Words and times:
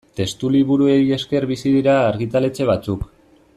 Testuliburuei 0.19 1.03
esker 1.17 1.45
bizi 1.53 1.75
dira 1.75 1.95
argitaletxe 2.07 2.71
batzuk. 2.71 3.07